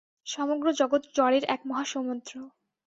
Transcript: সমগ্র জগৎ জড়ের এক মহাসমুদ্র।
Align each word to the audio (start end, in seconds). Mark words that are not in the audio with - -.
সমগ্র 0.27 0.67
জগৎ 0.79 1.03
জড়ের 1.15 1.43
এক 1.45 1.61
মহাসমুদ্র। 1.65 2.33